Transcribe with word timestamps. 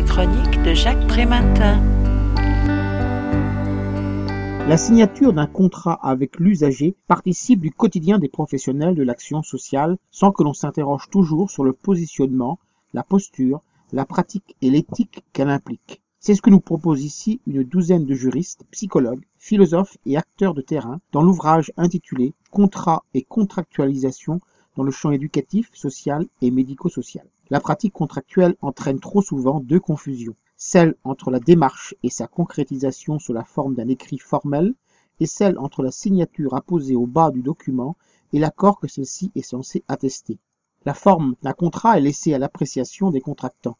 la 0.00 0.06
chronique 0.06 0.62
de 0.62 0.72
Jacques 0.72 1.06
Prématin. 1.08 1.78
La 4.66 4.78
signature 4.78 5.34
d'un 5.34 5.46
contrat 5.46 5.98
avec 6.02 6.38
l'usager 6.38 6.94
participe 7.06 7.60
du 7.60 7.70
quotidien 7.70 8.18
des 8.18 8.30
professionnels 8.30 8.94
de 8.94 9.02
l'action 9.02 9.42
sociale 9.42 9.98
sans 10.10 10.32
que 10.32 10.42
l'on 10.42 10.54
s'interroge 10.54 11.10
toujours 11.10 11.50
sur 11.50 11.64
le 11.64 11.74
positionnement, 11.74 12.58
la 12.94 13.02
posture, 13.02 13.60
la 13.92 14.06
pratique 14.06 14.56
et 14.62 14.70
l'éthique 14.70 15.22
qu'elle 15.34 15.50
implique. 15.50 16.00
C'est 16.18 16.34
ce 16.34 16.40
que 16.40 16.50
nous 16.50 16.60
propose 16.60 17.04
ici 17.04 17.40
une 17.46 17.62
douzaine 17.62 18.06
de 18.06 18.14
juristes, 18.14 18.64
psychologues, 18.70 19.26
philosophes 19.38 19.98
et 20.06 20.16
acteurs 20.16 20.54
de 20.54 20.62
terrain 20.62 21.00
dans 21.12 21.22
l'ouvrage 21.22 21.72
intitulé 21.76 22.32
Contrat 22.50 23.04
et 23.12 23.22
contractualisation 23.22 24.40
dans 24.78 24.82
le 24.82 24.92
champ 24.92 25.10
éducatif, 25.10 25.68
social 25.74 26.24
et 26.40 26.50
médico-social. 26.50 27.26
La 27.50 27.58
pratique 27.58 27.92
contractuelle 27.92 28.54
entraîne 28.62 29.00
trop 29.00 29.22
souvent 29.22 29.58
deux 29.58 29.80
confusions, 29.80 30.36
celle 30.56 30.94
entre 31.02 31.32
la 31.32 31.40
démarche 31.40 31.96
et 32.04 32.10
sa 32.10 32.28
concrétisation 32.28 33.18
sous 33.18 33.32
la 33.32 33.42
forme 33.42 33.74
d'un 33.74 33.88
écrit 33.88 34.18
formel, 34.18 34.72
et 35.18 35.26
celle 35.26 35.58
entre 35.58 35.82
la 35.82 35.90
signature 35.90 36.54
apposée 36.54 36.94
au 36.94 37.06
bas 37.06 37.32
du 37.32 37.42
document 37.42 37.96
et 38.32 38.38
l'accord 38.38 38.78
que 38.78 38.86
celle-ci 38.86 39.32
est 39.34 39.42
censée 39.42 39.82
attester. 39.88 40.38
La 40.84 40.94
forme 40.94 41.34
d'un 41.42 41.52
contrat 41.52 41.98
est 41.98 42.02
laissée 42.02 42.34
à 42.34 42.38
l'appréciation 42.38 43.10
des 43.10 43.20
contractants. 43.20 43.78